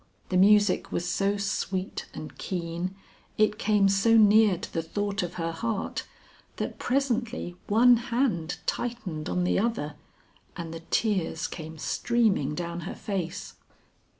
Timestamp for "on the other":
9.29-9.93